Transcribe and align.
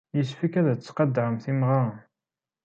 Yessefk 0.17 0.53
ad 0.59 0.67
tettqadaremt 0.77 1.45
imɣaren. 1.51 1.99